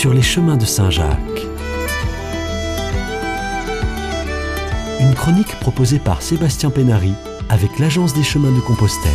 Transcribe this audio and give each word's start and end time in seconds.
sur 0.00 0.14
les 0.14 0.22
chemins 0.22 0.56
de 0.56 0.64
Saint-Jacques. 0.64 1.46
Une 4.98 5.14
chronique 5.14 5.54
proposée 5.60 5.98
par 5.98 6.22
Sébastien 6.22 6.70
Pénary 6.70 7.12
avec 7.50 7.78
l'Agence 7.78 8.14
des 8.14 8.22
chemins 8.22 8.50
de 8.50 8.60
Compostelle. 8.60 9.12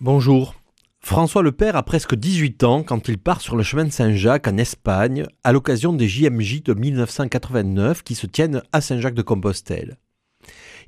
Bonjour. 0.00 0.54
François 1.00 1.42
Le 1.42 1.50
Père 1.50 1.74
a 1.74 1.82
presque 1.82 2.14
18 2.14 2.62
ans 2.62 2.84
quand 2.84 3.08
il 3.08 3.18
part 3.18 3.40
sur 3.40 3.56
le 3.56 3.64
chemin 3.64 3.84
de 3.84 3.90
Saint-Jacques 3.90 4.46
en 4.46 4.58
Espagne 4.58 5.26
à 5.42 5.50
l'occasion 5.50 5.92
des 5.92 6.06
JMJ 6.06 6.62
de 6.62 6.74
1989 6.74 8.04
qui 8.04 8.14
se 8.14 8.28
tiennent 8.28 8.62
à 8.70 8.80
Saint-Jacques 8.80 9.14
de 9.14 9.22
Compostelle. 9.22 9.96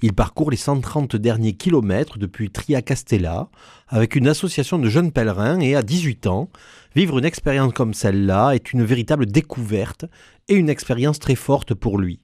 Il 0.02 0.12
parcourt 0.12 0.50
les 0.50 0.56
130 0.56 1.16
derniers 1.16 1.54
kilomètres 1.54 2.18
depuis 2.18 2.50
Tria-Castella 2.50 3.48
avec 3.88 4.16
une 4.16 4.28
association 4.28 4.78
de 4.78 4.88
jeunes 4.88 5.12
pèlerins 5.12 5.60
et 5.60 5.74
à 5.74 5.82
18 5.82 6.26
ans, 6.26 6.50
vivre 6.94 7.18
une 7.18 7.24
expérience 7.24 7.72
comme 7.72 7.94
celle-là 7.94 8.52
est 8.52 8.72
une 8.72 8.84
véritable 8.84 9.26
découverte 9.26 10.04
et 10.48 10.54
une 10.54 10.68
expérience 10.68 11.18
très 11.18 11.34
forte 11.34 11.74
pour 11.74 11.98
lui. 11.98 12.20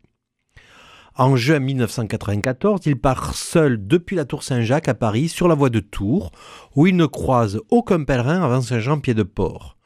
En 1.15 1.37
juin 1.37 1.59
1994, 1.59 2.80
il 2.87 2.98
part 2.98 3.34
seul 3.34 3.87
depuis 3.87 4.17
la 4.17 4.25
Tour 4.25 4.42
Saint-Jacques 4.42 4.89
à 4.89 4.95
Paris 4.95 5.28
sur 5.28 5.47
la 5.47 5.55
voie 5.55 5.69
de 5.69 5.80
Tours, 5.80 6.33
où 6.75 6.87
il 6.87 6.97
ne 6.97 7.05
croise 7.05 7.61
aucun 7.69 8.05
pèlerin 8.05 8.42
avant 8.42 8.62
Saint-Jean-Pied-de-Port. 8.62 9.77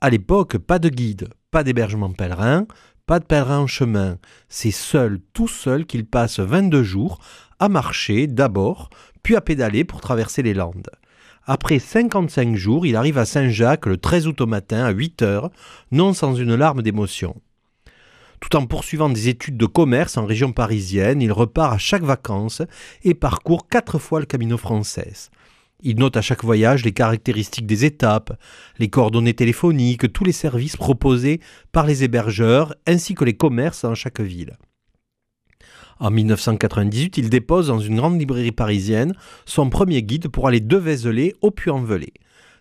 À 0.00 0.08
l'époque, 0.08 0.56
pas 0.56 0.78
de 0.78 0.88
guide, 0.88 1.28
pas 1.50 1.62
d'hébergement 1.62 2.10
pèlerin, 2.10 2.66
pas 3.12 3.20
de 3.20 3.26
pèlerin 3.26 3.58
en 3.58 3.66
chemin. 3.66 4.16
C'est 4.48 4.70
seul, 4.70 5.20
tout 5.34 5.46
seul, 5.46 5.84
qu'il 5.84 6.06
passe 6.06 6.40
22 6.40 6.82
jours 6.82 7.18
à 7.58 7.68
marcher 7.68 8.26
d'abord, 8.26 8.88
puis 9.22 9.36
à 9.36 9.42
pédaler 9.42 9.84
pour 9.84 10.00
traverser 10.00 10.40
les 10.40 10.54
Landes. 10.54 10.88
Après 11.44 11.78
55 11.78 12.56
jours, 12.56 12.86
il 12.86 12.96
arrive 12.96 13.18
à 13.18 13.26
Saint-Jacques 13.26 13.84
le 13.84 13.98
13 13.98 14.28
août 14.28 14.40
au 14.40 14.46
matin 14.46 14.82
à 14.86 14.92
8 14.92 15.20
heures, 15.20 15.50
non 15.90 16.14
sans 16.14 16.34
une 16.34 16.54
larme 16.54 16.80
d'émotion. 16.80 17.36
Tout 18.40 18.56
en 18.56 18.64
poursuivant 18.64 19.10
des 19.10 19.28
études 19.28 19.58
de 19.58 19.66
commerce 19.66 20.16
en 20.16 20.24
région 20.24 20.52
parisienne, 20.52 21.20
il 21.20 21.32
repart 21.32 21.74
à 21.74 21.78
chaque 21.78 22.04
vacances 22.04 22.62
et 23.02 23.12
parcourt 23.12 23.68
quatre 23.68 23.98
fois 23.98 24.20
le 24.20 24.26
Camino 24.26 24.56
français. 24.56 25.12
Il 25.84 25.98
note 25.98 26.16
à 26.16 26.22
chaque 26.22 26.44
voyage 26.44 26.84
les 26.84 26.92
caractéristiques 26.92 27.66
des 27.66 27.84
étapes, 27.84 28.38
les 28.78 28.88
coordonnées 28.88 29.34
téléphoniques, 29.34 30.12
tous 30.12 30.24
les 30.24 30.32
services 30.32 30.76
proposés 30.76 31.40
par 31.72 31.86
les 31.86 32.04
hébergeurs 32.04 32.74
ainsi 32.86 33.14
que 33.14 33.24
les 33.24 33.36
commerces 33.36 33.82
dans 33.82 33.96
chaque 33.96 34.20
ville. 34.20 34.56
En 35.98 36.10
1998, 36.10 37.18
il 37.18 37.30
dépose 37.30 37.66
dans 37.66 37.80
une 37.80 37.96
grande 37.96 38.18
librairie 38.18 38.52
parisienne 38.52 39.14
son 39.44 39.70
premier 39.70 40.02
guide 40.02 40.28
pour 40.28 40.46
aller 40.46 40.60
de 40.60 40.76
Vézelay 40.76 41.34
au 41.42 41.50
Puy-en-Velay. 41.50 42.12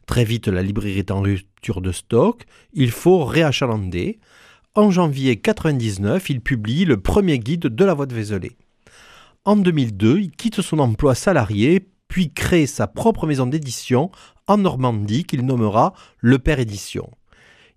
Très 0.07 0.23
vite, 0.23 0.47
la 0.47 0.63
librairie 0.63 0.99
est 0.99 1.11
en 1.11 1.21
rupture 1.21 1.81
de 1.81 1.91
stock, 1.91 2.43
il 2.73 2.91
faut 2.91 3.23
réachalander. 3.23 4.19
En 4.73 4.89
janvier 4.89 5.31
1999, 5.31 6.29
il 6.29 6.41
publie 6.41 6.85
le 6.85 6.97
premier 6.97 7.39
guide 7.39 7.67
de 7.67 7.85
la 7.85 7.93
voie 7.93 8.07
de 8.07 8.15
Vézelay. 8.15 8.51
En 9.45 9.55
2002, 9.55 10.19
il 10.19 10.31
quitte 10.31 10.61
son 10.61 10.79
emploi 10.79 11.15
salarié 11.15 11.87
puis 12.11 12.33
crée 12.33 12.65
sa 12.65 12.87
propre 12.87 13.25
maison 13.25 13.47
d'édition 13.47 14.11
en 14.45 14.57
Normandie 14.57 15.23
qu'il 15.23 15.45
nommera 15.45 15.93
Le 16.19 16.39
Père 16.39 16.59
Édition. 16.59 17.09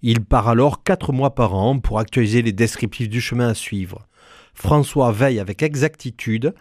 Il 0.02 0.24
part 0.24 0.48
alors 0.48 0.82
quatre 0.82 1.12
mois 1.12 1.36
par 1.36 1.54
an 1.54 1.78
pour 1.78 2.00
actualiser 2.00 2.42
les 2.42 2.50
descriptifs 2.50 3.08
du 3.08 3.20
chemin 3.20 3.50
à 3.50 3.55
suivre. 3.55 4.08
François 4.52 5.12
veille 5.12 5.38
avec 5.38 5.62
exactitude. 5.62 6.52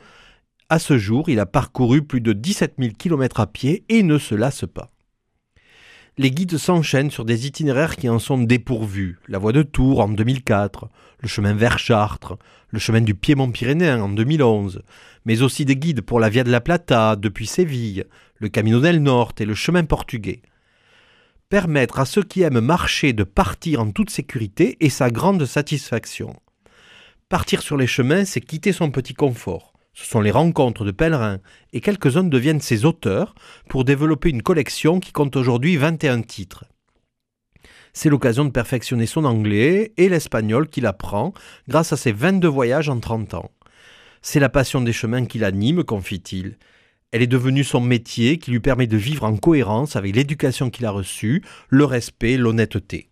À 0.69 0.77
ce 0.77 0.99
jour, 0.99 1.29
il 1.29 1.39
a 1.39 1.47
parcouru 1.47 2.03
plus 2.03 2.21
de 2.21 2.31
17 2.31 2.75
000 2.77 2.91
km 2.95 3.39
à 3.39 3.47
pied 3.47 3.85
et 3.89 4.03
ne 4.03 4.19
se 4.19 4.35
lasse 4.35 4.65
pas. 4.71 4.92
Les 6.19 6.29
guides 6.29 6.59
s'enchaînent 6.59 7.09
sur 7.09 7.25
des 7.25 7.47
itinéraires 7.47 7.95
qui 7.95 8.07
en 8.07 8.19
sont 8.19 8.37
dépourvus. 8.37 9.17
La 9.27 9.39
voie 9.39 9.51
de 9.51 9.63
Tours 9.63 9.99
en 9.99 10.09
2004, 10.09 10.87
le 11.21 11.27
chemin 11.27 11.55
vers 11.55 11.79
Chartres, 11.79 12.37
le 12.69 12.77
chemin 12.77 13.01
du 13.01 13.15
Piémont-Pyrénéen 13.15 13.99
en 13.99 14.09
2011, 14.09 14.83
mais 15.25 15.41
aussi 15.41 15.65
des 15.65 15.75
guides 15.75 16.01
pour 16.01 16.19
la 16.19 16.29
Via 16.29 16.43
de 16.43 16.51
la 16.51 16.61
Plata 16.61 17.15
depuis 17.15 17.47
Séville, 17.47 18.05
le 18.37 18.49
Camino 18.49 18.79
del 18.79 19.01
Norte 19.01 19.41
et 19.41 19.45
le 19.45 19.55
chemin 19.55 19.85
portugais. 19.85 20.43
Permettre 21.49 21.99
à 21.99 22.05
ceux 22.05 22.23
qui 22.23 22.43
aiment 22.43 22.59
marcher 22.59 23.13
de 23.13 23.23
partir 23.23 23.81
en 23.81 23.89
toute 23.89 24.11
sécurité 24.11 24.77
est 24.85 24.89
sa 24.89 25.09
grande 25.09 25.45
satisfaction. 25.45 26.35
Partir 27.27 27.63
sur 27.63 27.75
les 27.75 27.87
chemins, 27.87 28.23
c'est 28.23 28.39
quitter 28.39 28.71
son 28.71 28.91
petit 28.91 29.15
confort. 29.15 29.72
Ce 29.93 30.05
sont 30.05 30.21
les 30.21 30.31
rencontres 30.31 30.85
de 30.85 30.91
pèlerins 30.91 31.39
et 31.71 31.81
quelques-uns 31.81 32.23
deviennent 32.23 32.61
ses 32.61 32.85
auteurs 32.85 33.35
pour 33.69 33.85
développer 33.85 34.29
une 34.29 34.41
collection 34.41 34.99
qui 34.99 35.11
compte 35.11 35.35
aujourd'hui 35.35 35.77
21 35.77 36.23
titres. 36.23 36.65
C'est 37.93 38.09
l'occasion 38.09 38.43
de 38.43 38.49
perfectionner 38.49 39.05
son 39.05 39.23
anglais 39.23 39.93
et 39.97 40.09
l'espagnol 40.09 40.67
qu'il 40.67 40.87
apprend 40.87 41.33
grâce 41.67 41.93
à 41.93 41.97
ses 41.97 42.11
22 42.11 42.47
voyages 42.47 42.89
en 42.89 42.99
30 42.99 43.35
ans. 43.35 43.51
C'est 44.23 44.39
la 44.39 44.49
passion 44.49 44.81
des 44.81 44.93
chemins 44.93 45.25
qui 45.25 45.37
l'anime, 45.37 45.83
confie-t-il. 45.83 46.57
Elle 47.11 47.21
est 47.21 47.27
devenue 47.27 47.63
son 47.63 47.81
métier 47.81 48.39
qui 48.39 48.49
lui 48.49 48.59
permet 48.59 48.87
de 48.87 48.97
vivre 48.97 49.25
en 49.25 49.37
cohérence 49.37 49.95
avec 49.95 50.15
l'éducation 50.15 50.71
qu'il 50.71 50.87
a 50.87 50.91
reçue, 50.91 51.43
le 51.69 51.85
respect, 51.85 52.37
l'honnêteté. 52.37 53.09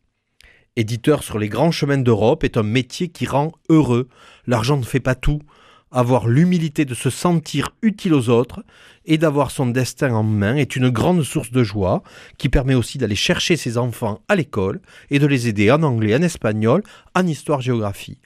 Éditeur 0.75 1.22
sur 1.22 1.38
les 1.38 1.50
grands 1.50 1.69
chemins 1.69 2.00
d'Europe 2.00 2.44
est 2.44 2.58
un 2.58 2.63
métier 2.63 3.09
qui 3.09 3.28
rend 3.28 3.52
heureux. 3.69 4.08
L'argent 4.48 4.78
ne 4.78 4.84
fait 4.84 5.00
pas 5.00 5.16
tout 5.16 5.42
avoir 5.91 6.28
l'humilité 6.28 6.85
de 6.85 6.94
se 6.94 7.09
sentir 7.09 7.75
utile 7.81 8.13
aux 8.13 8.29
autres 8.29 8.63
et 9.06 9.18
d'avoir 9.18 9.52
son 9.52 9.68
destin 9.68 10.13
en 10.13 10.24
main 10.24 10.56
est 10.56 10.75
une 10.75 10.90
grande 10.90 11.24
source 11.24 11.52
de 11.52 11.63
joie 11.63 12.03
qui 12.38 12.50
permet 12.50 12.75
aussi 12.75 12.97
d'aller 12.97 13.16
chercher 13.16 13.57
ses 13.57 13.78
enfants 13.78 14.22
à 14.28 14.35
l'école 14.35 14.81
et 15.09 15.19
de 15.19 15.28
les 15.28 15.47
aider 15.47 15.72
en 15.72 15.84
anglais, 15.84 16.16
en 16.16 16.22
espagnol, 16.22 16.84
en 17.16 17.28
histoire-géographie. 17.28 18.19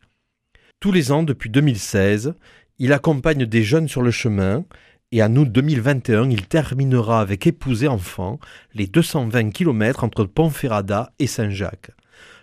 Tous 0.80 0.92
les 0.92 1.12
ans 1.12 1.24
depuis 1.24 1.50
2016, 1.50 2.36
il 2.78 2.94
accompagne 2.94 3.46
des 3.46 3.64
jeunes 3.64 3.88
sur 3.88 4.02
le 4.02 4.12
chemin 4.12 4.66
et 5.12 5.24
en 5.24 5.36
août 5.36 5.50
2021, 5.50 6.30
il 6.30 6.46
terminera 6.48 7.22
avec 7.22 7.48
épouse 7.48 7.84
et 7.84 7.88
enfants 7.88 8.40
les 8.74 8.88
220 8.88 9.52
km 9.52 10.04
entre 10.04 10.26
Ponferrada 10.26 11.14
et 11.20 11.28
Saint-Jacques. 11.28 11.92